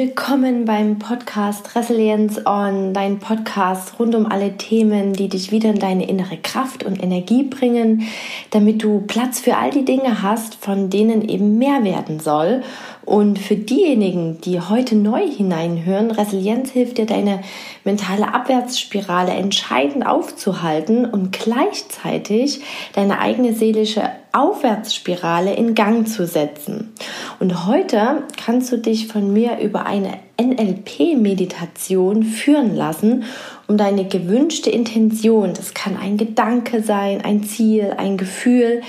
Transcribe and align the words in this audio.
Willkommen 0.00 0.64
beim 0.64 1.00
Podcast 1.00 1.74
Resilience 1.74 2.46
On, 2.46 2.94
dein 2.94 3.18
Podcast 3.18 3.98
rund 3.98 4.14
um 4.14 4.26
alle 4.26 4.56
Themen, 4.56 5.12
die 5.12 5.28
dich 5.28 5.50
wieder 5.50 5.70
in 5.70 5.80
deine 5.80 6.08
innere 6.08 6.36
Kraft 6.36 6.84
und 6.84 7.02
Energie 7.02 7.42
bringen, 7.42 8.02
damit 8.52 8.84
du 8.84 9.00
Platz 9.00 9.40
für 9.40 9.56
all 9.56 9.72
die 9.72 9.84
Dinge 9.84 10.22
hast, 10.22 10.54
von 10.54 10.88
denen 10.88 11.28
eben 11.28 11.58
mehr 11.58 11.82
werden 11.82 12.20
soll. 12.20 12.62
Und 13.08 13.38
für 13.38 13.56
diejenigen, 13.56 14.38
die 14.42 14.60
heute 14.60 14.94
neu 14.94 15.26
hineinhören, 15.26 16.10
Resilienz 16.10 16.72
hilft 16.72 16.98
dir, 16.98 17.06
deine 17.06 17.40
mentale 17.82 18.34
Abwärtsspirale 18.34 19.32
entscheidend 19.32 20.06
aufzuhalten 20.06 21.06
und 21.06 21.32
gleichzeitig 21.32 22.60
deine 22.92 23.18
eigene 23.18 23.54
seelische 23.54 24.02
Aufwärtsspirale 24.32 25.54
in 25.54 25.74
Gang 25.74 26.06
zu 26.06 26.26
setzen. 26.26 26.92
Und 27.40 27.66
heute 27.66 28.24
kannst 28.36 28.70
du 28.72 28.76
dich 28.76 29.06
von 29.06 29.32
mir 29.32 29.58
über 29.58 29.86
eine 29.86 30.18
NLP-Meditation 30.38 32.24
führen 32.24 32.76
lassen, 32.76 33.24
um 33.68 33.78
deine 33.78 34.04
gewünschte 34.04 34.68
Intention, 34.68 35.54
das 35.54 35.72
kann 35.72 35.96
ein 35.96 36.18
Gedanke 36.18 36.82
sein, 36.82 37.22
ein 37.22 37.42
Ziel, 37.42 37.94
ein 37.96 38.18
Gefühl, 38.18 38.82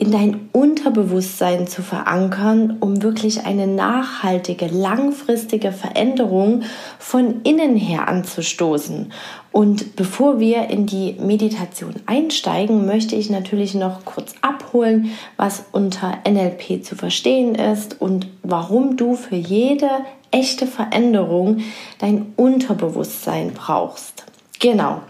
in 0.00 0.10
dein 0.10 0.48
Unterbewusstsein 0.52 1.66
zu 1.66 1.82
verankern, 1.82 2.78
um 2.80 3.02
wirklich 3.02 3.44
eine 3.44 3.66
nachhaltige, 3.66 4.66
langfristige 4.66 5.72
Veränderung 5.72 6.62
von 6.98 7.42
innen 7.42 7.76
her 7.76 8.08
anzustoßen. 8.08 9.12
Und 9.52 9.96
bevor 9.96 10.40
wir 10.40 10.70
in 10.70 10.86
die 10.86 11.16
Meditation 11.20 11.96
einsteigen, 12.06 12.86
möchte 12.86 13.14
ich 13.14 13.28
natürlich 13.28 13.74
noch 13.74 14.06
kurz 14.06 14.34
abholen, 14.40 15.10
was 15.36 15.64
unter 15.70 16.18
NLP 16.26 16.82
zu 16.82 16.96
verstehen 16.96 17.54
ist 17.54 18.00
und 18.00 18.26
warum 18.42 18.96
du 18.96 19.16
für 19.16 19.36
jede 19.36 19.90
echte 20.30 20.66
Veränderung 20.66 21.58
dein 21.98 22.32
Unterbewusstsein 22.36 23.52
brauchst. 23.52 24.24
Genau. 24.60 25.02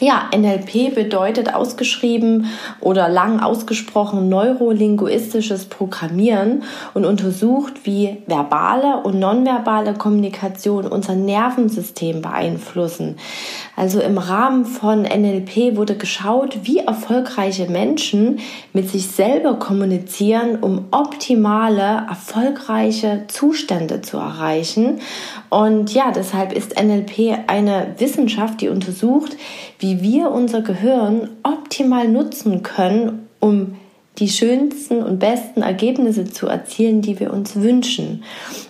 Ja, 0.00 0.28
NLP 0.36 0.92
bedeutet 0.92 1.54
ausgeschrieben 1.54 2.46
oder 2.80 3.08
lang 3.08 3.38
ausgesprochen 3.38 4.28
neurolinguistisches 4.28 5.66
Programmieren 5.66 6.64
und 6.94 7.04
untersucht, 7.04 7.84
wie 7.84 8.18
verbale 8.26 9.04
und 9.04 9.20
nonverbale 9.20 9.94
Kommunikation 9.94 10.88
unser 10.88 11.14
Nervensystem 11.14 12.22
beeinflussen. 12.22 13.18
Also 13.76 14.00
im 14.00 14.18
Rahmen 14.18 14.64
von 14.64 15.02
NLP 15.02 15.76
wurde 15.76 15.96
geschaut, 15.96 16.58
wie 16.64 16.78
erfolgreiche 16.78 17.70
Menschen 17.70 18.40
mit 18.72 18.90
sich 18.90 19.06
selber 19.06 19.60
kommunizieren, 19.60 20.56
um 20.60 20.86
optimale, 20.90 22.04
erfolgreiche 22.08 23.24
Zustände 23.28 24.02
zu 24.02 24.16
erreichen. 24.16 25.00
Und 25.54 25.94
ja, 25.94 26.10
deshalb 26.10 26.52
ist 26.52 26.82
NLP 26.82 27.38
eine 27.46 27.94
Wissenschaft, 27.98 28.60
die 28.60 28.68
untersucht, 28.68 29.36
wie 29.78 30.02
wir 30.02 30.32
unser 30.32 30.62
Gehirn 30.62 31.28
optimal 31.44 32.08
nutzen 32.08 32.64
können, 32.64 33.28
um 33.38 33.76
die 34.18 34.28
schönsten 34.28 35.00
und 35.00 35.20
besten 35.20 35.62
Ergebnisse 35.62 36.24
zu 36.24 36.48
erzielen, 36.48 37.02
die 37.02 37.20
wir 37.20 37.32
uns 37.32 37.54
wünschen. 37.54 38.24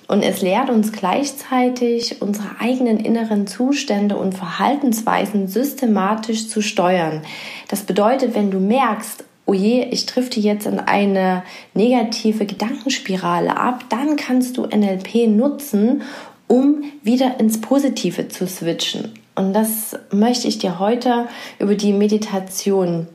Und 0.08 0.22
es 0.22 0.42
lehrt 0.42 0.68
uns 0.68 0.92
gleichzeitig, 0.92 2.20
unsere 2.20 2.60
eigenen 2.60 3.00
inneren 3.00 3.46
Zustände 3.46 4.18
und 4.18 4.34
Verhaltensweisen 4.34 5.48
systematisch 5.48 6.48
zu 6.48 6.60
steuern. 6.60 7.22
Das 7.68 7.84
bedeutet, 7.84 8.34
wenn 8.34 8.50
du 8.50 8.60
merkst, 8.60 9.24
oh 9.46 9.54
je, 9.54 9.84
ich 9.90 10.04
drifte 10.04 10.38
jetzt 10.38 10.66
in 10.66 10.80
eine 10.80 11.44
negative 11.72 12.44
Gedankenspirale 12.44 13.56
ab, 13.56 13.84
dann 13.88 14.16
kannst 14.16 14.58
du 14.58 14.66
NLP 14.66 15.28
nutzen, 15.28 16.02
um 16.48 16.84
wieder 17.02 17.40
ins 17.40 17.60
Positive 17.60 18.28
zu 18.28 18.46
switchen. 18.46 19.12
Und 19.34 19.52
das 19.52 19.96
möchte 20.12 20.46
ich 20.46 20.58
dir 20.58 20.78
heute 20.78 21.26
über 21.58 21.74
die 21.74 21.92
Meditation 21.92 23.08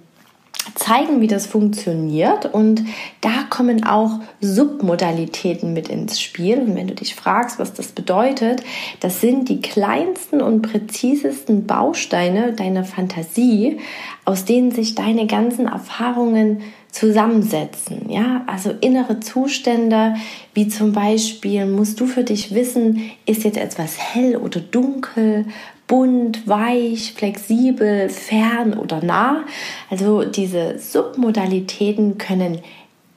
zeigen, 0.76 1.22
wie 1.22 1.28
das 1.28 1.46
funktioniert. 1.46 2.46
Und 2.46 2.84
da 3.22 3.44
kommen 3.50 3.86
auch 3.86 4.20
Submodalitäten 4.42 5.74
mit 5.74 5.88
ins 5.88 6.22
Spiel. 6.22 6.60
Und 6.60 6.76
wenn 6.76 6.88
du 6.88 6.96
dich 6.96 7.16
fragst, 7.16 7.60
was 7.60 7.74
das 7.74 7.88
bedeutet, 7.88 8.64
das 9.00 9.22
sind 9.22 9.50
die 9.50 9.62
kleinsten 9.62 10.42
und 10.42 10.62
präzisesten 10.62 11.66
Bausteine 11.66 12.54
deiner 12.54 12.84
Fantasie, 12.84 13.80
aus 14.26 14.46
denen 14.46 14.72
sich 14.72 14.96
deine 14.96 15.28
ganzen 15.28 15.68
Erfahrungen 15.68 16.62
zusammensetzen. 16.92 18.10
Ja, 18.10 18.44
also 18.48 18.74
innere 18.82 19.20
Zustände, 19.20 20.16
wie 20.54 20.68
zum 20.68 20.92
Beispiel 20.92 21.66
musst 21.66 22.00
du 22.00 22.08
für 22.08 22.24
dich 22.24 22.54
wissen, 22.54 23.12
ist 23.26 23.44
jetzt 23.44 23.58
etwas 23.58 23.98
hell 23.98 24.36
oder 24.36 24.60
dunkel, 24.60 25.46
bunt, 25.88 26.48
weich, 26.48 27.14
flexibel, 27.14 28.10
fern 28.10 28.74
oder 28.74 29.04
nah. 29.04 29.44
Also 29.90 30.24
diese 30.24 30.80
Submodalitäten 30.80 32.18
können 32.18 32.60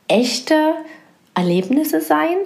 echte 0.09 0.75
Erlebnisse 1.35 2.01
sein 2.01 2.37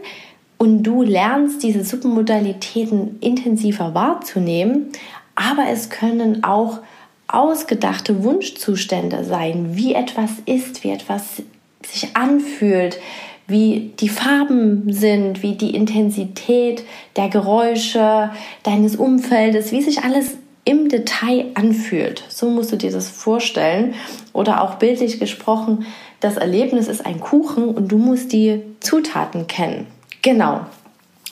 und 0.59 0.85
du 0.85 1.03
lernst 1.03 1.63
diese 1.63 1.85
Submodalitäten 1.85 3.19
intensiver 3.21 3.95
wahrzunehmen, 3.95 4.93
aber 5.35 5.69
es 5.71 5.91
können 5.91 6.45
auch 6.45 6.81
ausgedachte 7.29 8.23
Wunschzustände 8.23 9.25
sein, 9.25 9.77
wie 9.77 9.95
etwas 9.95 10.31
ist, 10.47 10.85
wie 10.85 10.91
etwas 10.91 11.43
sich 11.85 12.17
anfühlt, 12.17 12.99
wie 13.47 13.93
die 14.01 14.09
Farben 14.09 14.93
sind, 14.93 15.43
wie 15.43 15.55
die 15.55 15.75
Intensität 15.75 16.85
der 17.17 17.29
Geräusche 17.29 18.31
deines 18.65 18.97
Umfeldes, 18.97 19.73
wie 19.73 19.83
sich 19.83 20.03
alles 20.03 20.37
im 20.65 20.89
Detail 20.89 21.47
anfühlt. 21.55 22.25
So 22.29 22.51
musst 22.51 22.73
du 22.73 22.77
dir 22.77 22.91
das 22.91 23.09
vorstellen. 23.09 23.95
Oder 24.33 24.63
auch 24.63 24.75
bildlich 24.75 25.21
gesprochen, 25.21 25.87
das 26.21 26.37
Erlebnis 26.37 26.89
ist 26.89 27.07
ein 27.07 27.21
Kuchen 27.21 27.69
und 27.69 27.93
du 27.93 27.99
musst 27.99 28.33
die 28.33 28.63
Zutaten 28.81 29.47
kennen. 29.47 29.87
Genau. 30.23 30.67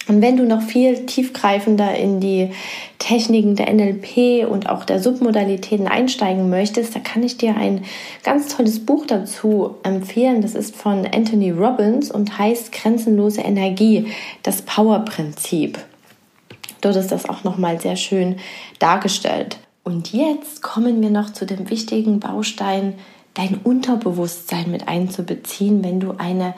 Und 0.07 0.21
wenn 0.21 0.37
du 0.37 0.45
noch 0.45 0.61
viel 0.61 1.07
tiefgreifender 1.07 1.95
in 1.95 2.21
die 2.21 2.51
Techniken 2.99 3.57
der 3.57 3.73
NLP 3.73 4.47
und 4.47 4.69
auch 4.69 4.85
der 4.85 5.01
Submodalitäten 5.01 5.89
einsteigen 5.89 6.51
möchtest, 6.51 6.95
da 6.95 7.01
kann 7.01 7.23
ich 7.23 7.39
dir 7.39 7.57
ein 7.57 7.85
ganz 8.23 8.55
tolles 8.55 8.85
Buch 8.85 9.07
dazu 9.07 9.77
empfehlen. 9.83 10.43
Das 10.43 10.55
ist 10.55 10.77
von 10.77 11.07
Anthony 11.07 11.51
Robbins 11.51 12.11
und 12.11 12.39
heißt 12.39 12.73
Grenzenlose 12.73 13.41
Energie, 13.41 14.09
das 14.43 14.63
Power-Prinzip. 14.63 15.79
Dort 16.83 16.97
ist 16.97 17.11
das 17.11 17.29
auch 17.29 17.45
nochmal 17.45 17.81
sehr 17.81 17.97
schön 17.97 18.37
dargestellt. 18.79 19.57
Und 19.85 20.13
jetzt 20.13 20.63
kommen 20.63 21.01
wir 21.01 21.11
noch 21.11 21.31
zu 21.31 21.47
dem 21.47 21.71
wichtigen 21.71 22.21
Baustein, 22.21 22.95
dein 23.33 23.59
Unterbewusstsein 23.65 24.71
mit 24.71 24.87
einzubeziehen, 24.87 25.83
wenn 25.83 25.99
du 25.99 26.13
eine 26.19 26.55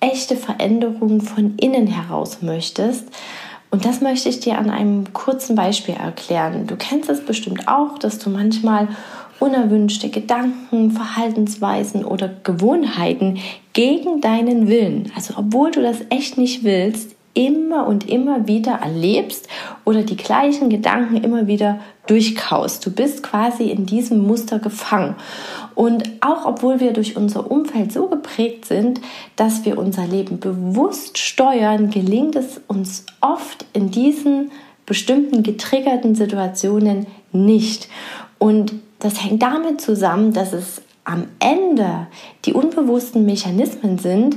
echte 0.00 0.36
Veränderung 0.36 1.20
von 1.20 1.56
innen 1.56 1.86
heraus 1.86 2.42
möchtest. 2.42 3.04
Und 3.70 3.84
das 3.84 4.00
möchte 4.00 4.28
ich 4.28 4.40
dir 4.40 4.58
an 4.58 4.68
einem 4.68 5.12
kurzen 5.12 5.54
Beispiel 5.54 5.94
erklären. 5.94 6.66
Du 6.66 6.76
kennst 6.76 7.08
es 7.08 7.24
bestimmt 7.24 7.68
auch, 7.68 7.98
dass 7.98 8.18
du 8.18 8.30
manchmal 8.30 8.88
unerwünschte 9.38 10.10
Gedanken, 10.10 10.90
Verhaltensweisen 10.90 12.04
oder 12.04 12.28
Gewohnheiten 12.42 13.38
gegen 13.72 14.20
deinen 14.20 14.68
Willen, 14.68 15.10
also 15.16 15.34
obwohl 15.36 15.70
du 15.70 15.80
das 15.80 15.98
echt 16.10 16.36
nicht 16.36 16.62
willst, 16.62 17.16
immer 17.32 17.86
und 17.86 18.08
immer 18.08 18.48
wieder 18.48 18.72
erlebst 18.72 19.48
oder 19.84 20.02
die 20.02 20.16
gleichen 20.16 20.68
Gedanken 20.68 21.16
immer 21.16 21.46
wieder 21.46 21.78
durchkaust. 22.06 22.84
Du 22.84 22.90
bist 22.90 23.22
quasi 23.22 23.70
in 23.70 23.86
diesem 23.86 24.26
Muster 24.26 24.58
gefangen. 24.58 25.14
Und 25.74 26.04
auch 26.20 26.44
obwohl 26.44 26.80
wir 26.80 26.92
durch 26.92 27.16
unser 27.16 27.50
Umfeld 27.50 27.92
so 27.92 28.08
geprägt 28.08 28.64
sind, 28.64 29.00
dass 29.36 29.64
wir 29.64 29.78
unser 29.78 30.06
Leben 30.06 30.40
bewusst 30.40 31.18
steuern, 31.18 31.90
gelingt 31.90 32.36
es 32.36 32.60
uns 32.66 33.06
oft 33.20 33.64
in 33.72 33.90
diesen 33.90 34.50
bestimmten 34.86 35.42
getriggerten 35.42 36.14
Situationen 36.14 37.06
nicht. 37.32 37.88
Und 38.38 38.74
das 38.98 39.22
hängt 39.22 39.42
damit 39.42 39.80
zusammen, 39.80 40.32
dass 40.32 40.52
es 40.52 40.82
am 41.04 41.26
Ende 41.38 42.06
die 42.44 42.52
unbewussten 42.52 43.24
Mechanismen 43.24 43.98
sind, 43.98 44.36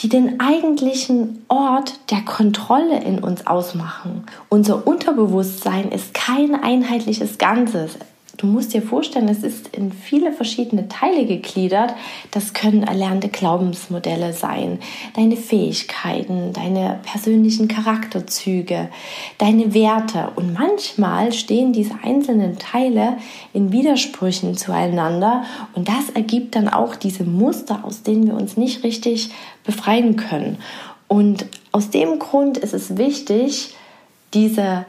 die 0.00 0.08
den 0.08 0.40
eigentlichen 0.40 1.44
Ort 1.48 1.94
der 2.10 2.22
Kontrolle 2.22 3.02
in 3.02 3.20
uns 3.20 3.46
ausmachen. 3.46 4.24
Unser 4.48 4.86
Unterbewusstsein 4.86 5.92
ist 5.92 6.14
kein 6.14 6.54
einheitliches 6.54 7.38
Ganzes. 7.38 7.96
Du 8.44 8.50
musst 8.50 8.74
dir 8.74 8.82
vorstellen, 8.82 9.30
es 9.30 9.42
ist 9.42 9.74
in 9.74 9.90
viele 9.90 10.30
verschiedene 10.30 10.86
Teile 10.86 11.24
gegliedert. 11.24 11.94
Das 12.30 12.52
können 12.52 12.82
erlernte 12.82 13.30
Glaubensmodelle 13.30 14.34
sein, 14.34 14.80
deine 15.16 15.38
Fähigkeiten, 15.38 16.52
deine 16.52 17.00
persönlichen 17.10 17.68
Charakterzüge, 17.68 18.90
deine 19.38 19.72
Werte. 19.72 20.32
Und 20.36 20.52
manchmal 20.52 21.32
stehen 21.32 21.72
diese 21.72 21.94
einzelnen 22.02 22.58
Teile 22.58 23.16
in 23.54 23.72
Widersprüchen 23.72 24.58
zueinander. 24.58 25.44
Und 25.74 25.88
das 25.88 26.10
ergibt 26.10 26.54
dann 26.54 26.68
auch 26.68 26.96
diese 26.96 27.24
Muster, 27.24 27.82
aus 27.82 28.02
denen 28.02 28.26
wir 28.26 28.34
uns 28.34 28.58
nicht 28.58 28.84
richtig 28.84 29.30
befreien 29.64 30.16
können. 30.16 30.58
Und 31.08 31.46
aus 31.72 31.88
dem 31.88 32.18
Grund 32.18 32.58
ist 32.58 32.74
es 32.74 32.98
wichtig, 32.98 33.74
diese 34.34 34.84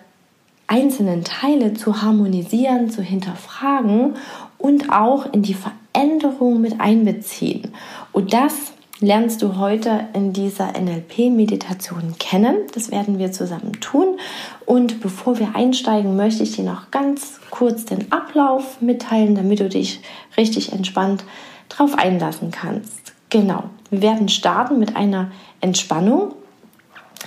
einzelnen 0.67 1.23
Teile 1.23 1.73
zu 1.73 2.01
harmonisieren, 2.01 2.89
zu 2.89 3.01
hinterfragen 3.01 4.15
und 4.57 4.91
auch 4.91 5.31
in 5.31 5.43
die 5.43 5.55
Veränderung 5.55 6.61
mit 6.61 6.79
einbeziehen. 6.79 7.71
Und 8.11 8.33
das 8.33 8.73
lernst 8.99 9.41
du 9.41 9.57
heute 9.57 10.07
in 10.13 10.33
dieser 10.33 10.71
NLP-Meditation 10.79 12.15
kennen. 12.17 12.57
Das 12.73 12.91
werden 12.91 13.19
wir 13.19 13.31
zusammen 13.31 13.73
tun. 13.81 14.17
Und 14.65 15.01
bevor 15.01 15.37
wir 15.37 15.55
einsteigen, 15.55 16.15
möchte 16.15 16.43
ich 16.43 16.55
dir 16.55 16.63
noch 16.63 16.91
ganz 16.91 17.39
kurz 17.49 17.85
den 17.85 18.11
Ablauf 18.11 18.81
mitteilen, 18.81 19.35
damit 19.35 19.59
du 19.59 19.69
dich 19.69 19.99
richtig 20.37 20.71
entspannt 20.71 21.23
drauf 21.69 21.97
einlassen 21.97 22.51
kannst. 22.51 23.13
Genau, 23.29 23.65
wir 23.89 24.01
werden 24.01 24.29
starten 24.29 24.79
mit 24.79 24.95
einer 24.95 25.31
Entspannung. 25.59 26.33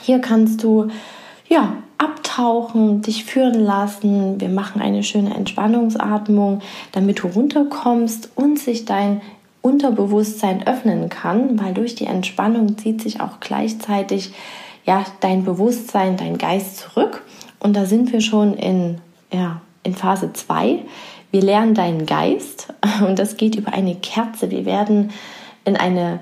Hier 0.01 0.21
kannst 0.21 0.63
du 0.63 0.89
ja 1.49 1.75
abtauchen, 2.39 3.03
dich 3.03 3.25
führen 3.25 3.61
lassen. 3.61 4.41
Wir 4.41 4.49
machen 4.49 4.81
eine 4.81 5.03
schöne 5.03 5.35
Entspannungsatmung, 5.35 6.61
damit 6.93 7.23
du 7.23 7.29
runterkommst 7.29 8.31
und 8.37 8.59
sich 8.59 8.85
dein 8.85 9.21
Unterbewusstsein 9.61 10.67
öffnen 10.67 11.09
kann, 11.09 11.61
weil 11.61 11.75
durch 11.75 11.97
die 11.97 12.07
Entspannung 12.07 12.79
zieht 12.79 13.03
sich 13.03 13.21
auch 13.21 13.41
gleichzeitig 13.41 14.33
ja 14.87 15.05
dein 15.21 15.45
Bewusstsein, 15.45 16.17
dein 16.17 16.39
Geist 16.39 16.79
zurück 16.79 17.25
und 17.59 17.75
da 17.75 17.85
sind 17.85 18.13
wir 18.13 18.21
schon 18.21 18.55
in 18.55 18.99
ja, 19.33 19.61
in 19.83 19.95
Phase 19.95 20.33
2. 20.33 20.79
Wir 21.31 21.43
lernen 21.43 21.75
deinen 21.75 22.07
Geist 22.07 22.73
und 23.07 23.19
das 23.19 23.37
geht 23.37 23.57
über 23.57 23.73
eine 23.73 23.97
Kerze. 23.97 24.51
Wir 24.51 24.65
werden 24.65 25.11
in 25.65 25.77
eine 25.77 26.21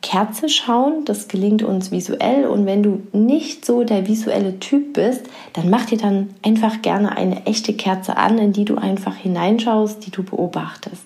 Kerze 0.00 0.48
schauen. 0.48 1.04
Das 1.04 1.28
gelingt 1.28 1.62
uns 1.62 1.90
visuell. 1.90 2.46
Und 2.46 2.66
wenn 2.66 2.82
du 2.82 3.02
nicht 3.12 3.64
so 3.64 3.84
der 3.84 4.06
visuelle 4.06 4.58
Typ 4.58 4.94
bist, 4.94 5.22
dann 5.52 5.70
mach 5.70 5.86
dir 5.86 5.98
dann 5.98 6.30
einfach 6.42 6.82
gerne 6.82 7.16
eine 7.16 7.46
echte 7.46 7.74
Kerze 7.74 8.16
an, 8.16 8.38
in 8.38 8.52
die 8.52 8.64
du 8.64 8.76
einfach 8.76 9.16
hineinschaust, 9.16 10.06
die 10.06 10.10
du 10.10 10.22
beobachtest. 10.22 11.04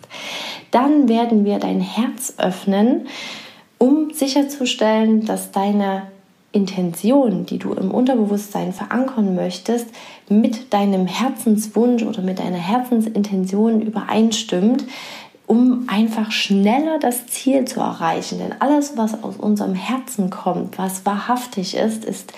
Dann 0.71 1.09
werden 1.09 1.45
wir 1.45 1.59
dein 1.59 1.81
Herz 1.81 2.35
öffnen, 2.39 3.07
um 3.79 4.13
sicherzustellen, 4.13 5.27
dass 5.27 5.51
deine 5.51 6.03
Intention, 6.53 7.47
die 7.47 7.59
du 7.59 7.73
im 7.73 7.91
Unterbewusstsein 7.91 8.73
verankern 8.73 9.35
möchtest, 9.35 9.87
mit 10.29 10.73
deinem 10.73 11.07
Herzenswunsch 11.07 12.03
oder 12.03 12.21
mit 12.21 12.39
deiner 12.39 12.59
Herzensintention 12.59 13.81
übereinstimmt, 13.81 14.85
um 15.53 15.85
einfach 15.87 16.33
schneller 16.33 16.99
das 16.99 17.27
Ziel 17.27 17.67
zu 17.67 17.81
erreichen. 17.81 18.39
Denn 18.39 18.55
alles, 18.59 18.97
was 18.97 19.23
aus 19.23 19.37
unserem 19.37 19.75
Herzen 19.75 20.31
kommt, 20.31 20.79
was 20.79 21.05
wahrhaftig 21.05 21.77
ist, 21.77 22.07
ist 22.07 22.33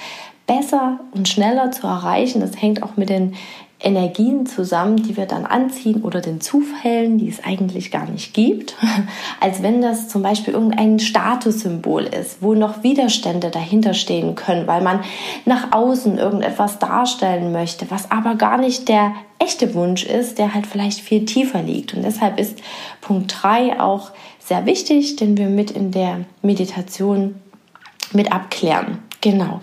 besser 0.49 0.99
und 1.13 1.29
schneller 1.29 1.71
zu 1.71 1.87
erreichen. 1.87 2.41
Das 2.41 2.61
hängt 2.61 2.83
auch 2.83 2.97
mit 2.97 3.11
den 3.11 3.37
Energien 3.85 4.47
zusammen, 4.47 4.97
die 4.97 5.17
wir 5.17 5.27
dann 5.27 5.45
anziehen 5.45 6.03
oder 6.03 6.21
den 6.21 6.41
Zufällen, 6.41 7.19
die 7.19 7.29
es 7.29 7.45
eigentlich 7.45 7.91
gar 7.91 8.09
nicht 8.09 8.35
gibt, 8.35 8.77
als 9.41 9.63
wenn 9.63 9.83
das 9.83 10.09
zum 10.09 10.23
Beispiel 10.23 10.55
irgendein 10.55 10.99
Statussymbol 10.99 12.05
ist, 12.05 12.41
wo 12.41 12.55
noch 12.55 12.83
Widerstände 12.83 13.51
dahinter 13.51 13.95
stehen 13.95 14.35
können, 14.35 14.67
weil 14.67 14.83
man 14.83 15.01
nach 15.45 15.73
außen 15.73 16.19
irgendetwas 16.19 16.79
darstellen 16.79 17.53
möchte, 17.53 17.91
was 17.91 18.11
aber 18.11 18.35
gar 18.35 18.59
nicht 18.59 18.89
der 18.89 19.13
echte 19.39 19.75
Wunsch 19.75 20.05
ist, 20.05 20.39
der 20.39 20.55
halt 20.55 20.67
vielleicht 20.67 21.01
viel 21.01 21.27
tiefer 21.27 21.63
liegt. 21.63 21.95
Und 21.95 22.03
deshalb 22.03 22.41
ist 22.41 22.61
Punkt 23.01 23.35
3 23.43 23.81
auch 23.81 24.13
sehr 24.39 24.65
wichtig, 24.67 25.17
den 25.17 25.37
wir 25.37 25.49
mit 25.49 25.71
in 25.71 25.91
der 25.91 26.21
Meditation 26.43 27.35
mit 28.13 28.33
abklären. 28.33 28.99
Genau. 29.25 29.61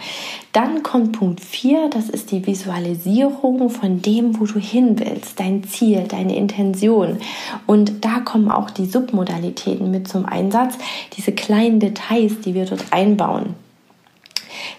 Dann 0.54 0.81
kommt 0.81 1.19
Punkt 1.19 1.40
4, 1.40 1.90
das 1.90 2.10
ist 2.10 2.31
die 2.31 2.48
Visualisierung 2.48 3.69
von 3.69 4.02
dem, 4.02 4.40
wo 4.40 4.46
du 4.46 4.58
hin 4.58 4.98
willst, 4.98 5.40
dein 5.40 5.63
Ziel, 5.66 6.06
deine 6.08 6.36
Intention. 6.36 7.19
Und 7.68 8.04
da 8.04 8.22
kommen 8.22 8.50
auch 8.50 8.72
die 8.72 8.88
Submodalitäten 8.88 9.92
mit 9.92 10.08
zum 10.08 10.25
Einsatz, 10.25 10.80
diese 11.16 11.31
kleinen 11.34 11.80
Details, 11.80 12.40
die 12.40 12.56
wir 12.56 12.66
dort 12.66 12.86
einbauen. 12.90 13.54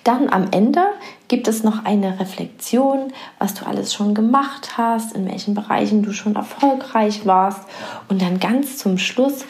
Dann 0.02 0.28
am 0.28 0.48
Ende 0.50 0.82
gibt 1.28 1.46
es 1.46 1.62
noch 1.62 1.84
eine 1.84 2.18
Reflexion, 2.18 3.12
was 3.38 3.54
du 3.54 3.64
alles 3.64 3.94
schon 3.94 4.14
gemacht 4.14 4.76
hast, 4.76 5.14
in 5.14 5.28
welchen 5.30 5.54
Bereichen 5.54 6.02
du 6.02 6.12
schon 6.12 6.34
erfolgreich 6.34 7.24
warst. 7.24 7.60
Und 8.08 8.20
dann 8.20 8.40
ganz 8.40 8.78
zum 8.78 8.98
Schluss 8.98 9.44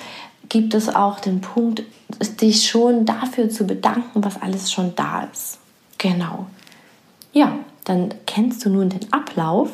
gibt 0.53 0.75
es 0.75 0.95
auch 0.95 1.19
den 1.19 1.41
Punkt, 1.41 1.83
dich 2.43 2.69
schon 2.69 3.07
dafür 3.07 3.49
zu 3.49 3.67
bedanken, 3.67 4.23
was 4.23 4.43
alles 4.43 4.71
schon 4.71 4.95
da 4.95 5.27
ist. 5.33 5.59
Genau. 5.97 6.45
Ja, 7.33 7.59
dann 7.85 8.13
kennst 8.27 8.63
du 8.67 8.69
nun 8.69 8.91
den 8.91 9.11
Ablauf 9.15 9.71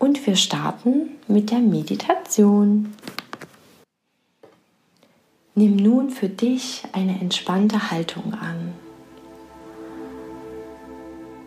und 0.00 0.26
wir 0.26 0.34
starten 0.34 1.10
mit 1.28 1.52
der 1.52 1.60
Meditation. 1.60 2.92
Nimm 5.54 5.76
nun 5.76 6.10
für 6.10 6.28
dich 6.28 6.82
eine 6.92 7.20
entspannte 7.20 7.92
Haltung 7.92 8.34
an. 8.34 8.72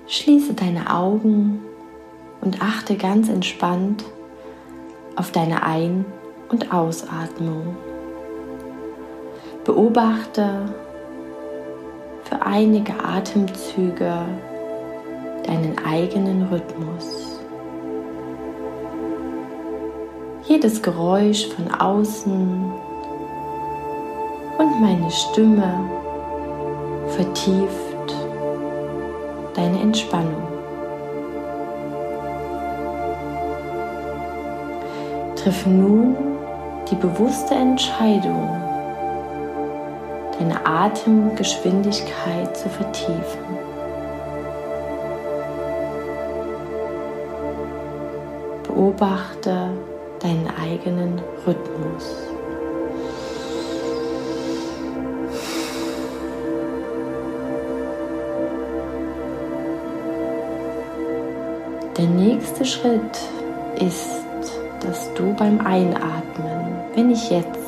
Schließe 0.08 0.54
deine 0.54 0.96
Augen 0.96 1.60
und 2.40 2.62
achte 2.62 2.96
ganz 2.96 3.28
entspannt 3.28 4.06
auf 5.18 5.34
deine 5.34 5.64
Ein- 5.64 6.06
und 6.48 6.72
Ausatmung. 6.72 7.76
Beobachte 9.64 10.74
für 12.24 12.42
einige 12.44 12.94
Atemzüge 13.04 14.26
deinen 15.46 15.76
eigenen 15.86 16.48
Rhythmus. 16.48 17.40
Jedes 20.48 20.82
Geräusch 20.82 21.48
von 21.50 21.72
außen 21.72 22.72
und 24.58 24.82
meine 24.82 25.12
Stimme 25.12 25.74
vertieft 27.10 28.16
deine 29.54 29.80
Entspannung. 29.80 30.48
Triff 35.36 35.66
nun 35.66 36.16
die 36.90 36.96
bewusste 36.96 37.56
Entscheidung, 37.56 38.50
deine 40.42 40.66
Atemgeschwindigkeit 40.66 42.58
zu 42.58 42.68
vertiefen. 42.70 43.40
Beobachte 48.64 49.70
deinen 50.20 50.48
eigenen 50.60 51.22
Rhythmus. 51.46 52.16
Der 61.98 62.08
nächste 62.08 62.66
Schritt 62.66 63.20
ist, 63.76 64.10
dass 64.80 65.14
du 65.14 65.36
beim 65.36 65.60
Einatmen, 65.60 66.80
wenn 66.96 67.12
ich 67.12 67.30
jetzt 67.30 67.61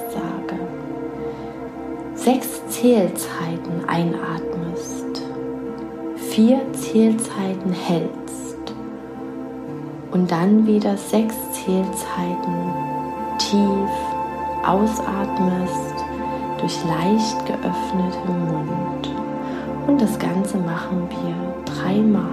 sechs 2.23 2.65
Zählzeiten 2.69 3.83
einatmest, 3.85 5.21
vier 6.15 6.61
Zählzeiten 6.71 7.73
hältst 7.73 8.73
und 10.11 10.31
dann 10.31 10.65
wieder 10.65 10.95
sechs 10.95 11.35
Zählzeiten 11.51 12.73
tief 13.39 13.89
ausatmest 14.65 15.95
durch 16.59 16.77
leicht 16.85 17.45
geöffnetem 17.45 18.45
Mund. 18.45 19.11
Und 19.87 20.01
das 20.01 20.17
Ganze 20.17 20.57
machen 20.59 21.09
wir 21.09 21.73
dreimal. 21.73 22.23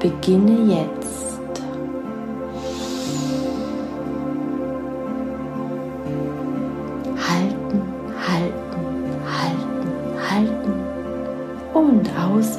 Beginne 0.00 0.74
jetzt. 0.74 1.31
aus 12.32 12.56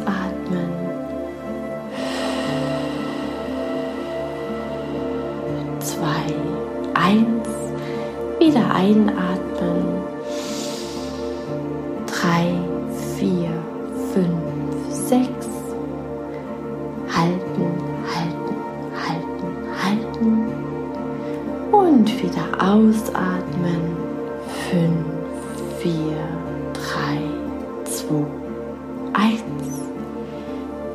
eins. 29.14 29.82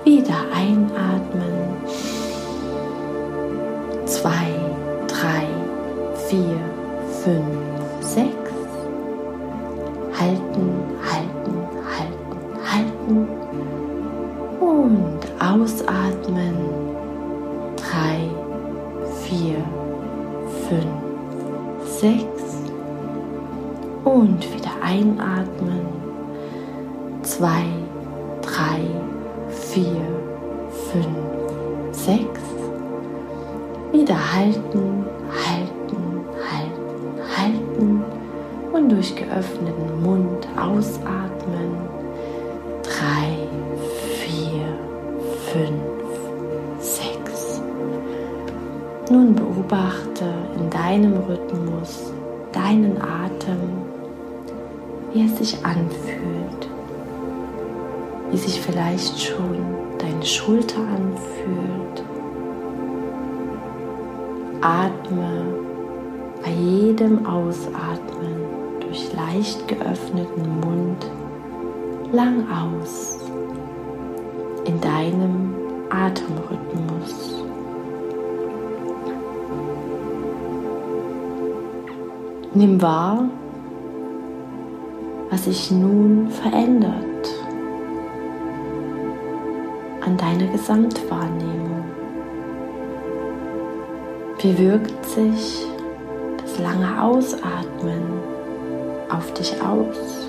Wieder 0.04 0.38
einatmen. 0.54 1.76
Zwei, 4.06 4.48
drei, 5.06 5.46
vier, 6.28 6.58
fünf. 7.22 7.57
Fünf, 45.52 46.80
sechs. 46.80 47.60
Nun 49.10 49.34
beobachte 49.34 50.24
in 50.58 50.68
deinem 50.68 51.14
Rhythmus 51.14 52.12
deinen 52.52 53.00
Atem, 53.00 53.58
wie 55.12 55.24
es 55.24 55.38
sich 55.38 55.64
anfühlt, 55.64 56.68
wie 58.30 58.36
sich 58.36 58.60
vielleicht 58.60 59.18
schon 59.20 59.56
deine 59.98 60.24
Schulter 60.24 60.80
anfühlt. 60.80 62.04
Atme 64.60 65.44
bei 66.42 66.50
jedem 66.50 67.24
Ausatmen 67.26 68.36
durch 68.80 69.12
leicht 69.14 69.66
geöffneten 69.68 70.60
Mund 70.60 71.06
lang 72.12 72.44
aus 72.50 73.17
in 74.68 74.78
deinem 74.82 75.54
Atemrhythmus. 75.88 77.42
Nimm 82.52 82.80
wahr, 82.82 83.24
was 85.30 85.44
sich 85.46 85.70
nun 85.70 86.28
verändert 86.28 86.92
an 90.04 90.18
deiner 90.18 90.46
Gesamtwahrnehmung. 90.52 91.84
Wie 94.40 94.58
wirkt 94.58 95.06
sich 95.06 95.66
das 96.36 96.58
lange 96.58 97.02
Ausatmen 97.02 98.02
auf 99.08 99.32
dich 99.32 99.54
aus? 99.62 100.28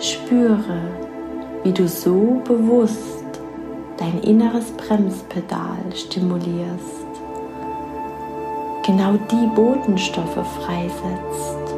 Spüre, 0.00 1.09
wie 1.62 1.72
du 1.72 1.86
so 1.86 2.40
bewusst 2.44 3.24
dein 3.98 4.20
inneres 4.22 4.70
Bremspedal 4.72 5.78
stimulierst, 5.94 7.06
genau 8.86 9.12
die 9.30 9.46
Botenstoffe 9.54 10.46
freisetzt, 10.60 11.74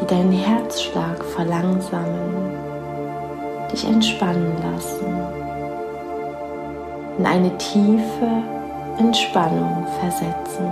die 0.00 0.06
deinen 0.06 0.32
Herzschlag 0.32 1.24
verlangsamen 1.24 2.52
dich 3.72 3.86
entspannen 3.86 4.52
lassen, 4.62 5.06
in 7.18 7.26
eine 7.26 7.56
tiefe 7.56 8.42
Entspannung 8.98 9.86
versetzen. 9.98 10.68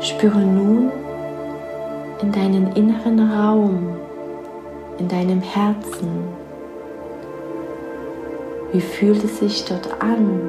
Spüre 0.00 0.40
nun 0.40 0.92
in 2.22 2.32
deinen 2.32 2.72
inneren 2.74 3.30
Raum, 3.30 3.96
in 4.98 5.08
deinem 5.08 5.40
Herzen. 5.40 6.24
Wie 8.72 8.80
fühlt 8.80 9.22
es 9.22 9.38
sich 9.38 9.64
dort 9.64 10.02
an? 10.02 10.40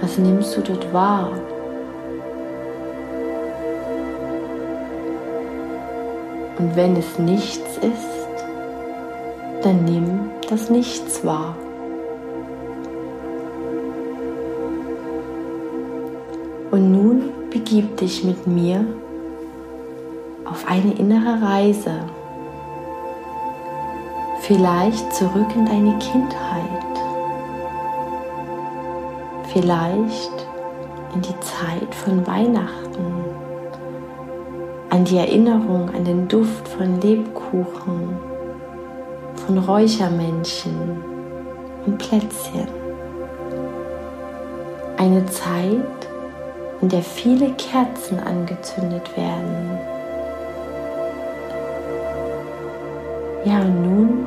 Was 0.00 0.18
nimmst 0.18 0.56
du 0.56 0.60
dort 0.60 0.92
wahr? 0.92 1.30
Und 6.58 6.74
wenn 6.74 6.96
es 6.96 7.18
nichts 7.18 7.78
ist, 7.78 9.62
dann 9.62 9.84
nimm 9.84 10.30
das 10.48 10.70
Nichts 10.70 11.24
wahr. 11.24 11.54
Und 16.70 16.92
nun 16.92 17.32
begib 17.50 17.96
dich 17.96 18.24
mit 18.24 18.46
mir 18.46 18.84
eine 20.68 20.92
innere 20.92 21.40
Reise, 21.42 21.94
vielleicht 24.40 25.14
zurück 25.14 25.48
in 25.54 25.64
deine 25.64 25.98
Kindheit, 25.98 27.00
vielleicht 29.50 30.46
in 31.14 31.22
die 31.22 31.40
Zeit 31.40 31.94
von 31.94 32.26
Weihnachten 32.26 33.14
an 34.90 35.04
die 35.04 35.16
Erinnerung 35.16 35.90
an 35.94 36.04
den 36.04 36.28
Duft 36.28 36.68
von 36.68 37.00
Lebkuchen, 37.00 38.16
von 39.46 39.58
Räuchermännchen 39.58 41.02
und 41.86 41.98
Plätzchen. 41.98 42.68
Eine 44.98 45.24
Zeit, 45.26 46.08
in 46.80 46.88
der 46.88 47.02
viele 47.02 47.52
Kerzen 47.54 48.18
angezündet 48.18 49.16
werden. 49.16 49.97
Ja, 53.48 53.60
und 53.60 53.82
nun 53.82 54.26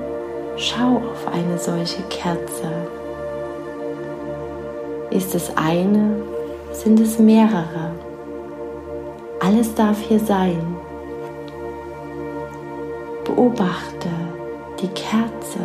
schau 0.57 0.95
auf 0.95 1.31
eine 1.31 1.55
solche 1.55 2.01
Kerze. 2.09 2.71
Ist 5.11 5.35
es 5.35 5.55
eine? 5.55 6.15
Sind 6.71 6.99
es 6.99 7.19
mehrere? 7.19 7.91
Alles 9.39 9.75
darf 9.75 9.99
hier 9.99 10.19
sein. 10.19 10.75
Beobachte 13.23 14.09
die 14.81 14.87
Kerze, 14.87 15.59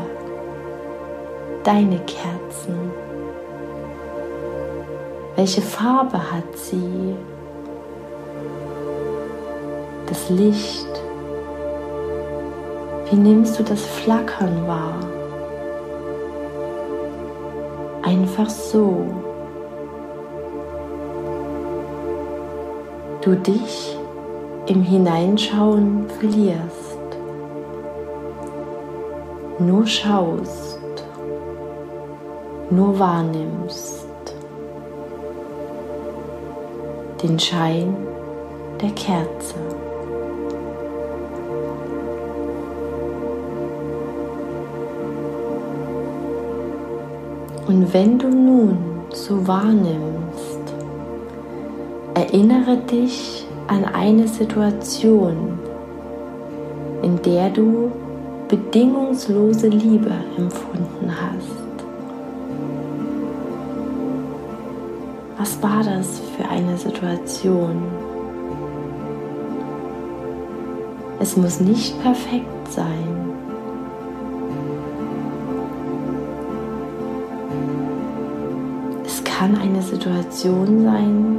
deine 1.65 1.99
Kerzen. 2.01 2.91
Welche 5.35 5.63
Farbe 5.63 6.19
hat 6.19 6.59
sie? 6.59 7.17
Das 10.07 10.29
Licht. 10.29 10.86
Wie 13.11 13.17
nimmst 13.17 13.59
du 13.59 13.63
das 13.63 13.83
Flackern 13.85 14.67
wahr? 14.67 15.01
Einfach 18.03 18.49
so. 18.49 19.07
du 23.27 23.35
dich 23.35 23.99
im 24.67 24.83
Hineinschauen 24.83 26.09
verlierst, 26.09 27.01
nur 29.59 29.85
schaust, 29.85 30.79
nur 32.71 32.97
wahrnimmst 33.01 34.07
den 37.21 37.37
Schein 37.37 37.97
der 38.81 38.91
Kerze. 38.91 39.76
Und 47.67 47.93
wenn 47.93 48.19
du 48.19 48.29
nun 48.29 48.79
so 49.11 49.47
wahrnimmst, 49.47 50.67
Erinnere 52.17 52.79
dich 52.79 53.47
an 53.67 53.85
eine 53.85 54.27
Situation, 54.27 55.59
in 57.03 57.21
der 57.21 57.51
du 57.51 57.93
bedingungslose 58.49 59.69
Liebe 59.69 60.13
empfunden 60.39 61.11
hast. 61.11 61.85
Was 65.37 65.63
war 65.63 65.85
das 65.85 66.23
für 66.39 66.49
eine 66.49 66.79
Situation? 66.79 67.83
Es 71.21 71.37
muss 71.37 71.61
nicht 71.61 72.01
perfekt 72.01 72.71
sein. 72.71 73.26
Kann 79.39 79.55
eine 79.55 79.83
Situation 79.83 80.83
sein, 80.83 81.37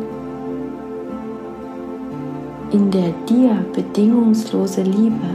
in 2.72 2.92
der 2.92 3.12
dir 3.28 3.66
bedingungslose 3.74 4.84
Liebe 4.84 5.30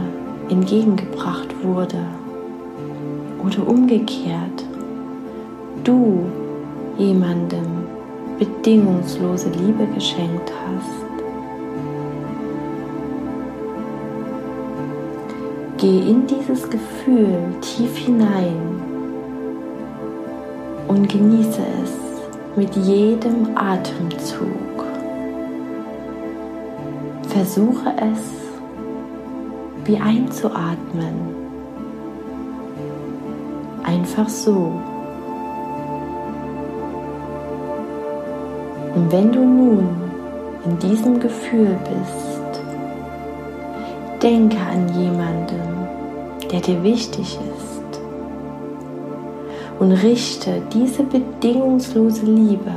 entgegengebracht 0.49 1.49
wurde 1.61 2.05
oder 3.43 3.67
umgekehrt 3.67 4.63
du 5.83 6.23
jemandem 6.97 7.83
bedingungslose 8.39 9.49
Liebe 9.49 9.85
geschenkt 9.93 10.49
hast. 10.65 11.03
Geh 15.79 15.99
in 16.09 16.25
dieses 16.27 16.69
Gefühl 16.69 17.39
tief 17.59 17.97
hinein 17.97 18.79
und 20.87 21.09
genieße 21.09 21.61
es 21.83 22.02
mit 22.55 22.75
jedem 22.75 23.57
Atemzug. 23.57 24.85
Versuche 27.27 27.91
es 27.97 28.21
wie 29.85 29.97
einzuatmen. 29.97 31.35
Einfach 33.83 34.29
so. 34.29 34.71
Und 38.95 39.11
wenn 39.11 39.31
du 39.31 39.39
nun 39.39 39.89
in 40.65 40.77
diesem 40.77 41.19
Gefühl 41.19 41.75
bist, 41.83 42.61
denke 44.21 44.57
an 44.59 44.87
jemanden, 45.01 45.59
der 46.51 46.61
dir 46.61 46.83
wichtig 46.83 47.39
ist 47.47 47.52
und 49.83 49.91
richte 49.91 50.61
diese 50.73 51.03
bedingungslose 51.03 52.25
Liebe 52.25 52.71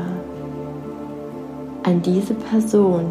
an 1.85 2.03
diese 2.03 2.35
Person. 2.35 3.05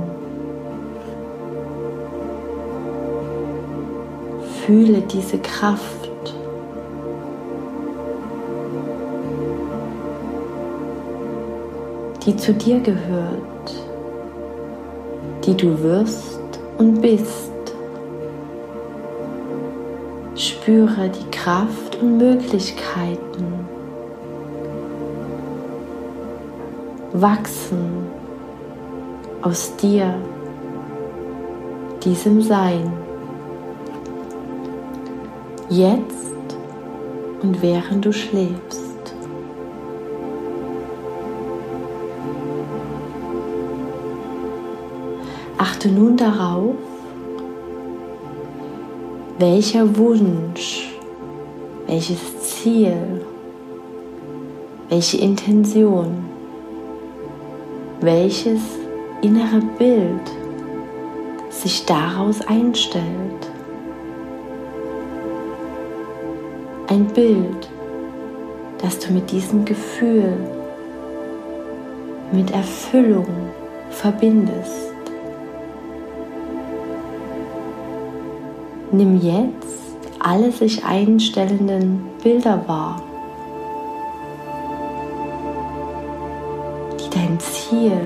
Fühle 4.65 5.01
diese 5.01 5.37
Kraft 5.37 6.09
die 12.25 12.35
zu 12.35 12.53
dir 12.53 12.79
gehört, 12.79 13.75
die 15.45 15.55
du 15.55 15.79
wirst 15.83 16.39
und 16.79 16.99
bist. 16.99 17.51
Spüre 20.35 21.09
die 21.09 21.29
Kraft 21.31 22.01
und 22.01 22.17
Möglichkeiten 22.17 23.64
wachsen 27.21 28.07
aus 29.41 29.75
dir, 29.77 30.15
diesem 32.03 32.41
Sein. 32.41 32.91
Jetzt 35.69 36.57
und 37.41 37.61
während 37.61 38.05
du 38.05 38.11
schläfst. 38.11 38.81
Achte 45.57 45.89
nun 45.89 46.17
darauf, 46.17 46.75
welcher 49.39 49.97
Wunsch, 49.97 50.93
welches 51.87 52.39
Ziel, 52.41 53.25
welche 54.89 55.17
Intention, 55.17 56.34
welches 58.05 58.61
innere 59.21 59.61
Bild 59.79 60.21
sich 61.49 61.85
daraus 61.85 62.39
einstellt. 62.41 63.03
Ein 66.87 67.07
Bild, 67.07 67.67
das 68.77 68.99
du 68.99 69.11
mit 69.11 69.31
diesem 69.31 69.65
Gefühl, 69.65 70.37
mit 72.31 72.51
Erfüllung 72.51 73.25
verbindest. 73.89 74.93
Nimm 78.91 79.19
jetzt 79.19 79.97
alle 80.19 80.51
sich 80.51 80.85
einstellenden 80.85 82.03
Bilder 82.21 82.63
wahr, 82.67 83.01
dein 87.15 87.39
Ziel, 87.39 87.97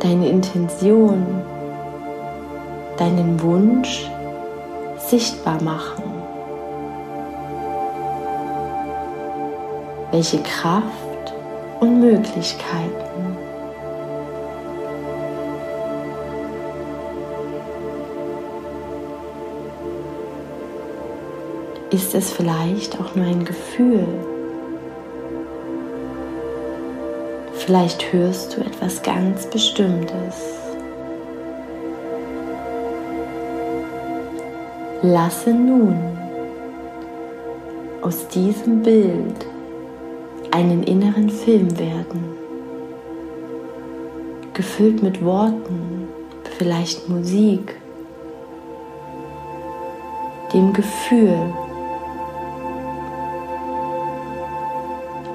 deine 0.00 0.28
Intention, 0.28 1.24
deinen 2.96 3.40
Wunsch 3.42 4.10
sichtbar 4.96 5.62
machen. 5.62 6.04
Welche 10.10 10.42
Kraft 10.42 11.34
und 11.80 12.00
Möglichkeiten 12.00 13.02
Ist 21.90 22.14
es 22.14 22.32
vielleicht 22.32 22.98
auch 22.98 23.14
nur 23.14 23.26
ein 23.26 23.44
Gefühl? 23.44 24.06
Vielleicht 27.64 28.12
hörst 28.12 28.56
du 28.56 28.60
etwas 28.60 29.00
ganz 29.04 29.46
Bestimmtes. 29.46 30.34
Lasse 35.02 35.54
nun 35.54 35.96
aus 38.02 38.26
diesem 38.26 38.82
Bild 38.82 39.46
einen 40.50 40.82
inneren 40.82 41.30
Film 41.30 41.78
werden, 41.78 42.24
gefüllt 44.54 45.00
mit 45.00 45.24
Worten, 45.24 46.08
vielleicht 46.58 47.08
Musik, 47.08 47.76
dem 50.52 50.72
Gefühl, 50.72 51.38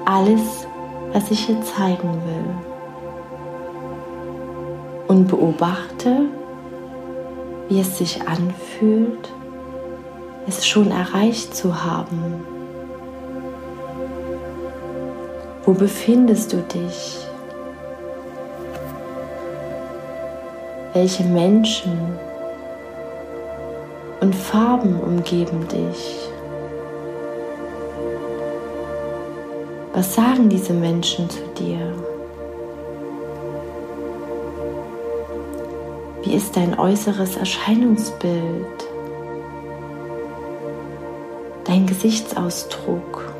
alles, 0.04 0.57
was 1.12 1.30
ich 1.30 1.46
hier 1.46 1.60
zeigen 1.62 2.20
will. 2.24 2.54
Und 5.08 5.28
beobachte, 5.28 6.26
wie 7.68 7.80
es 7.80 7.98
sich 7.98 8.26
anfühlt, 8.28 9.32
es 10.46 10.66
schon 10.66 10.90
erreicht 10.90 11.54
zu 11.54 11.84
haben. 11.84 12.46
Wo 15.64 15.72
befindest 15.72 16.52
du 16.52 16.58
dich? 16.62 17.18
Welche 20.94 21.24
Menschen 21.24 22.18
und 24.20 24.34
Farben 24.34 24.98
umgeben 25.00 25.68
dich? 25.68 26.27
Was 29.98 30.14
sagen 30.14 30.48
diese 30.48 30.72
Menschen 30.74 31.28
zu 31.28 31.40
dir? 31.58 31.92
Wie 36.22 36.34
ist 36.34 36.56
dein 36.56 36.78
äußeres 36.78 37.36
Erscheinungsbild? 37.36 38.86
Dein 41.64 41.84
Gesichtsausdruck? 41.88 43.34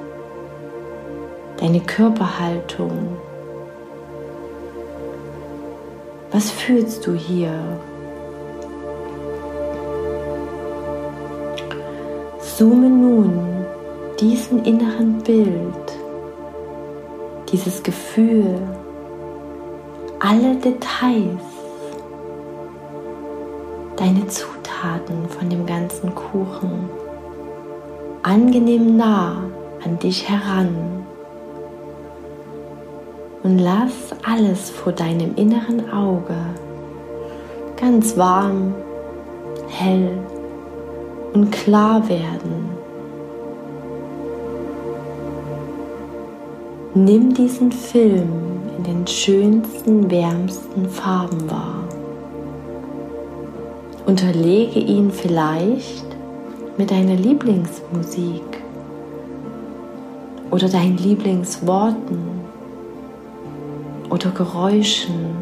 Deine 1.58 1.78
Körperhaltung? 1.78 3.16
Was 6.32 6.50
fühlst 6.50 7.06
du 7.06 7.14
hier? 7.14 7.52
Zoome 12.40 12.90
nun 12.90 13.64
diesen 14.18 14.64
inneren 14.64 15.22
Bild 15.22 15.87
dieses 17.50 17.82
Gefühl, 17.82 18.60
alle 20.20 20.56
Details, 20.56 21.42
deine 23.96 24.26
Zutaten 24.26 25.28
von 25.28 25.48
dem 25.48 25.66
ganzen 25.66 26.14
Kuchen 26.14 26.88
angenehm 28.22 28.96
nah 28.96 29.42
an 29.84 29.98
dich 29.98 30.28
heran 30.28 31.06
und 33.42 33.58
lass 33.58 34.14
alles 34.24 34.70
vor 34.70 34.92
deinem 34.92 35.34
inneren 35.36 35.90
Auge 35.92 36.34
ganz 37.80 38.16
warm, 38.16 38.74
hell 39.68 40.18
und 41.32 41.50
klar 41.52 42.08
werden. 42.08 42.77
Nimm 47.04 47.32
diesen 47.32 47.70
Film 47.70 48.28
in 48.76 48.82
den 48.82 49.06
schönsten, 49.06 50.10
wärmsten 50.10 50.88
Farben 50.88 51.48
wahr. 51.48 51.84
Unterlege 54.04 54.80
ihn 54.80 55.12
vielleicht 55.12 56.06
mit 56.76 56.90
deiner 56.90 57.14
Lieblingsmusik 57.14 58.42
oder 60.50 60.68
deinen 60.68 60.98
Lieblingsworten 60.98 62.18
oder 64.10 64.30
Geräuschen. 64.30 65.36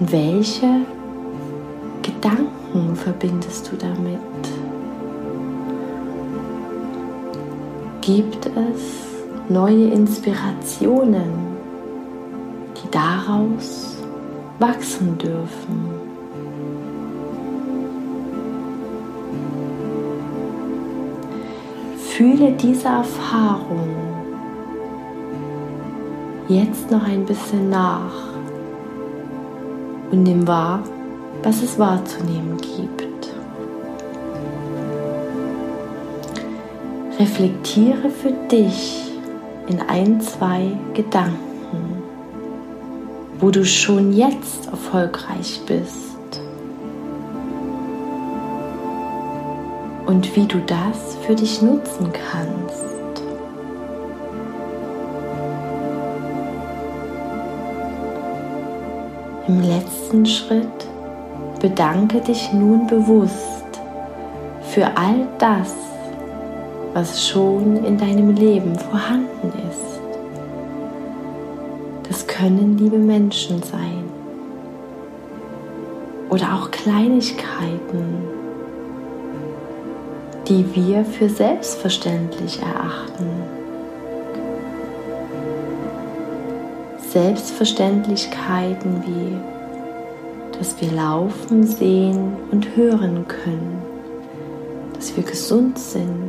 Welche 0.00 0.80
Gedanken 2.02 2.96
verbindest 2.96 3.70
du 3.70 3.76
damit? 3.76 4.55
Gibt 8.06 8.46
es 8.46 9.04
neue 9.48 9.88
Inspirationen, 9.88 11.28
die 12.76 12.88
daraus 12.92 13.96
wachsen 14.60 15.18
dürfen? 15.18 15.90
Fühle 21.98 22.52
diese 22.52 22.86
Erfahrung 22.86 23.88
jetzt 26.46 26.88
noch 26.88 27.02
ein 27.02 27.24
bisschen 27.26 27.70
nach 27.70 28.28
und 30.12 30.22
nimm 30.22 30.46
wahr, 30.46 30.78
was 31.42 31.60
es 31.60 31.76
wahrzunehmen 31.76 32.56
gibt. 32.58 33.05
Reflektiere 37.18 38.10
für 38.10 38.32
dich 38.50 39.10
in 39.68 39.80
ein, 39.80 40.20
zwei 40.20 40.70
Gedanken, 40.92 42.02
wo 43.40 43.50
du 43.50 43.64
schon 43.64 44.12
jetzt 44.12 44.66
erfolgreich 44.66 45.62
bist 45.66 46.40
und 50.04 50.36
wie 50.36 50.46
du 50.46 50.58
das 50.66 51.16
für 51.26 51.34
dich 51.34 51.62
nutzen 51.62 52.12
kannst. 52.12 52.84
Im 59.48 59.60
letzten 59.60 60.26
Schritt 60.26 60.66
bedanke 61.60 62.20
dich 62.20 62.52
nun 62.52 62.86
bewusst 62.86 63.64
für 64.70 64.86
all 64.96 65.26
das, 65.38 65.85
was 66.96 67.28
schon 67.28 67.84
in 67.84 67.98
deinem 67.98 68.34
Leben 68.34 68.74
vorhanden 68.78 69.52
ist. 69.70 70.00
Das 72.08 72.26
können 72.26 72.78
liebe 72.78 72.96
Menschen 72.96 73.62
sein 73.62 74.04
oder 76.30 76.54
auch 76.54 76.70
Kleinigkeiten, 76.70 78.16
die 80.48 80.64
wir 80.74 81.04
für 81.04 81.28
selbstverständlich 81.28 82.62
erachten. 82.62 83.26
Selbstverständlichkeiten 87.10 89.02
wie, 89.04 89.36
dass 90.58 90.80
wir 90.80 90.92
laufen, 90.92 91.66
sehen 91.66 92.38
und 92.50 92.74
hören 92.74 93.28
können, 93.28 93.82
dass 94.94 95.14
wir 95.14 95.24
gesund 95.24 95.78
sind 95.78 96.25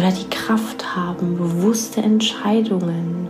oder 0.00 0.12
die 0.12 0.30
Kraft 0.30 0.96
haben, 0.96 1.36
bewusste 1.36 2.00
Entscheidungen 2.00 3.28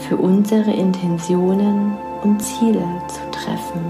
für 0.00 0.16
unsere 0.16 0.72
Intentionen 0.72 1.92
und 2.24 2.42
Ziele 2.42 2.84
zu 3.06 3.20
treffen. 3.30 3.80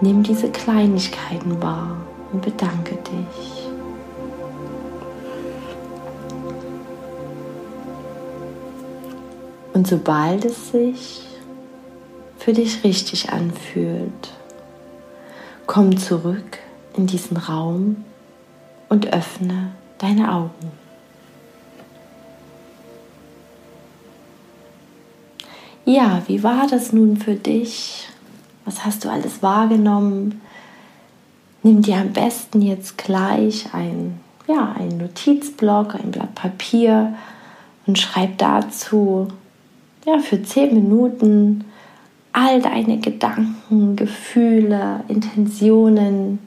Nimm 0.00 0.24
diese 0.24 0.50
Kleinigkeiten 0.50 1.62
wahr 1.62 1.98
und 2.32 2.42
bedanke 2.42 2.96
dich. 2.96 3.68
Und 9.72 9.86
sobald 9.86 10.44
es 10.44 10.72
sich 10.72 11.28
für 12.38 12.52
dich 12.52 12.82
richtig 12.82 13.30
anfühlt, 13.30 14.32
komm 15.68 15.96
zurück 15.96 16.58
in 17.00 17.06
diesen 17.06 17.38
Raum 17.38 18.04
und 18.90 19.12
öffne 19.12 19.72
deine 19.98 20.32
Augen. 20.32 20.70
Ja, 25.86 26.22
wie 26.26 26.42
war 26.42 26.66
das 26.68 26.92
nun 26.92 27.16
für 27.16 27.34
dich? 27.34 28.06
Was 28.66 28.84
hast 28.84 29.04
du 29.04 29.08
alles 29.08 29.42
wahrgenommen? 29.42 30.42
Nimm 31.62 31.80
dir 31.80 31.96
am 31.96 32.12
besten 32.12 32.60
jetzt 32.60 32.98
gleich 32.98 33.72
ein, 33.72 34.20
ja, 34.46 34.72
einen 34.78 34.98
Notizblock, 34.98 35.94
ein 35.94 36.10
Blatt 36.10 36.34
Papier 36.34 37.14
und 37.86 37.98
schreib 37.98 38.36
dazu 38.36 39.28
ja, 40.04 40.18
für 40.18 40.42
zehn 40.42 40.74
Minuten 40.74 41.64
all 42.32 42.60
deine 42.60 42.98
Gedanken, 42.98 43.96
Gefühle, 43.96 45.02
Intentionen 45.08 46.38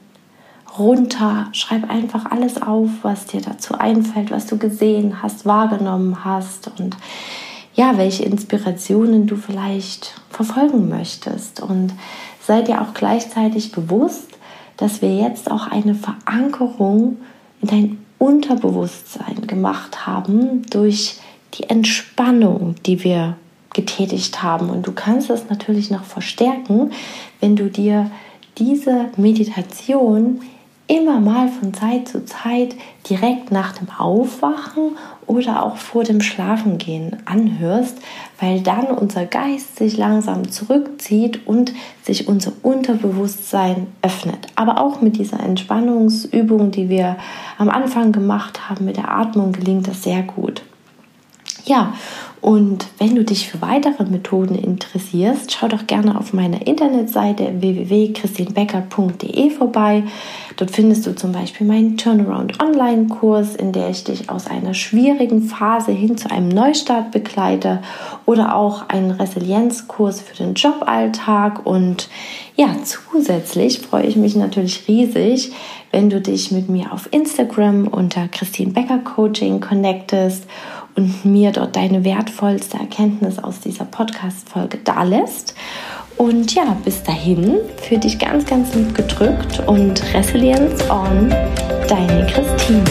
runter. 0.78 1.48
Schreib 1.52 1.88
einfach 1.90 2.30
alles 2.30 2.60
auf, 2.60 2.88
was 3.02 3.26
dir 3.26 3.40
dazu 3.40 3.74
einfällt, 3.74 4.30
was 4.30 4.46
du 4.46 4.58
gesehen 4.58 5.22
hast, 5.22 5.46
wahrgenommen 5.46 6.24
hast 6.24 6.70
und 6.78 6.96
ja, 7.74 7.96
welche 7.96 8.24
Inspirationen 8.24 9.26
du 9.26 9.36
vielleicht 9.36 10.14
verfolgen 10.30 10.88
möchtest. 10.88 11.60
Und 11.60 11.92
sei 12.40 12.62
dir 12.62 12.80
auch 12.80 12.94
gleichzeitig 12.94 13.72
bewusst, 13.72 14.28
dass 14.76 15.02
wir 15.02 15.14
jetzt 15.14 15.50
auch 15.50 15.66
eine 15.66 15.94
Verankerung 15.94 17.18
in 17.60 17.68
dein 17.68 17.98
Unterbewusstsein 18.18 19.46
gemacht 19.46 20.06
haben 20.06 20.62
durch 20.70 21.18
die 21.54 21.68
Entspannung, 21.68 22.76
die 22.86 23.02
wir 23.02 23.36
getätigt 23.72 24.42
haben. 24.42 24.70
Und 24.70 24.86
du 24.86 24.92
kannst 24.92 25.30
es 25.30 25.48
natürlich 25.50 25.90
noch 25.90 26.04
verstärken, 26.04 26.92
wenn 27.40 27.56
du 27.56 27.68
dir 27.68 28.10
diese 28.56 29.06
Meditation 29.16 30.40
immer 30.86 31.18
mal 31.18 31.48
von 31.48 31.72
Zeit 31.72 32.08
zu 32.08 32.24
Zeit 32.26 32.74
direkt 33.08 33.50
nach 33.50 33.72
dem 33.72 33.88
Aufwachen 33.90 34.96
oder 35.26 35.64
auch 35.64 35.76
vor 35.76 36.04
dem 36.04 36.20
Schlafengehen 36.20 37.16
anhörst, 37.24 37.96
weil 38.38 38.60
dann 38.60 38.86
unser 38.86 39.24
Geist 39.24 39.76
sich 39.76 39.96
langsam 39.96 40.50
zurückzieht 40.50 41.46
und 41.46 41.72
sich 42.02 42.28
unser 42.28 42.52
Unterbewusstsein 42.62 43.86
öffnet. 44.02 44.48
Aber 44.56 44.80
auch 44.80 45.00
mit 45.00 45.16
dieser 45.16 45.40
Entspannungsübung, 45.40 46.70
die 46.70 46.90
wir 46.90 47.16
am 47.56 47.70
Anfang 47.70 48.12
gemacht 48.12 48.68
haben, 48.68 48.84
mit 48.84 48.98
der 48.98 49.10
Atmung 49.10 49.52
gelingt 49.52 49.88
das 49.88 50.02
sehr 50.02 50.22
gut. 50.22 50.62
Ja, 51.64 51.94
und 52.44 52.86
wenn 52.98 53.14
du 53.16 53.24
dich 53.24 53.48
für 53.48 53.62
weitere 53.62 54.04
Methoden 54.04 54.54
interessierst, 54.54 55.50
schau 55.50 55.66
doch 55.66 55.86
gerne 55.86 56.18
auf 56.18 56.34
meiner 56.34 56.66
Internetseite 56.66 57.54
www.christinbecker.de 57.62 59.48
vorbei. 59.48 60.02
Dort 60.58 60.70
findest 60.70 61.06
du 61.06 61.14
zum 61.14 61.32
Beispiel 61.32 61.66
meinen 61.66 61.96
Turnaround 61.96 62.60
Online-Kurs, 62.60 63.56
in 63.56 63.72
der 63.72 63.88
ich 63.88 64.04
dich 64.04 64.28
aus 64.28 64.46
einer 64.46 64.74
schwierigen 64.74 65.44
Phase 65.44 65.92
hin 65.92 66.18
zu 66.18 66.30
einem 66.30 66.50
Neustart 66.50 67.12
begleite 67.12 67.80
oder 68.26 68.54
auch 68.54 68.90
einen 68.90 69.12
Resilienzkurs 69.12 70.20
für 70.20 70.36
den 70.36 70.52
Joballtag. 70.52 71.64
Und 71.64 72.10
ja, 72.56 72.76
zusätzlich 72.84 73.78
freue 73.78 74.04
ich 74.04 74.16
mich 74.16 74.36
natürlich 74.36 74.86
riesig, 74.86 75.52
wenn 75.92 76.10
du 76.10 76.20
dich 76.20 76.50
mit 76.50 76.68
mir 76.68 76.92
auf 76.92 77.08
Instagram 77.10 77.88
unter 77.88 78.28
Christine 78.28 78.72
Becker 78.72 78.98
Coaching 78.98 79.60
connectest 79.60 80.44
und 80.96 81.24
mir 81.24 81.52
dort 81.52 81.76
deine 81.76 82.04
wertvollste 82.04 82.78
Erkenntnis 82.78 83.38
aus 83.38 83.60
dieser 83.60 83.84
Podcast-Folge 83.84 84.78
dalässt. 84.78 85.54
Und 86.16 86.54
ja, 86.54 86.76
bis 86.84 87.02
dahin, 87.02 87.56
für 87.76 87.98
dich 87.98 88.18
ganz, 88.18 88.46
ganz 88.46 88.74
lieb 88.74 88.94
gedrückt 88.94 89.60
und 89.66 90.02
Resilience 90.14 90.88
on, 90.88 91.28
deine 91.88 92.26
Christine. 92.26 92.84